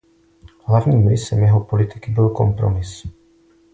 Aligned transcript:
Hlavním 0.65 1.07
rysem 1.07 1.43
jeho 1.43 1.59
politiky 1.61 2.11
byl 2.11 2.29
kompromis. 2.29 3.07